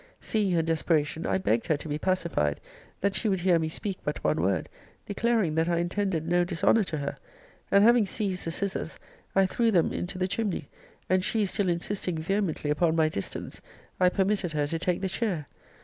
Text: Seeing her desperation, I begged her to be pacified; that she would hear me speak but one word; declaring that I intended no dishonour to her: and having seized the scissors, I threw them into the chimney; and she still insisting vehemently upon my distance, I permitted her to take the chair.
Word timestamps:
Seeing 0.19 0.49
her 0.53 0.63
desperation, 0.63 1.27
I 1.27 1.37
begged 1.37 1.67
her 1.67 1.77
to 1.77 1.87
be 1.87 1.99
pacified; 1.99 2.59
that 3.01 3.13
she 3.13 3.29
would 3.29 3.41
hear 3.41 3.59
me 3.59 3.69
speak 3.69 3.99
but 4.03 4.23
one 4.23 4.41
word; 4.41 4.67
declaring 5.05 5.53
that 5.53 5.69
I 5.69 5.77
intended 5.77 6.27
no 6.27 6.43
dishonour 6.43 6.83
to 6.85 6.97
her: 6.97 7.17
and 7.69 7.83
having 7.83 8.07
seized 8.07 8.45
the 8.45 8.51
scissors, 8.51 8.97
I 9.35 9.45
threw 9.45 9.69
them 9.69 9.93
into 9.93 10.17
the 10.17 10.27
chimney; 10.27 10.69
and 11.07 11.23
she 11.23 11.45
still 11.45 11.69
insisting 11.69 12.17
vehemently 12.17 12.71
upon 12.71 12.95
my 12.95 13.09
distance, 13.09 13.61
I 13.99 14.09
permitted 14.09 14.53
her 14.53 14.65
to 14.65 14.79
take 14.79 15.01
the 15.01 15.07
chair. 15.09 15.45